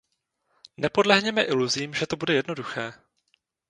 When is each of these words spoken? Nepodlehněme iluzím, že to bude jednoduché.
Nepodlehněme 0.77 1.43
iluzím, 1.43 1.93
že 1.93 2.07
to 2.07 2.15
bude 2.17 2.33
jednoduché. 2.33 2.93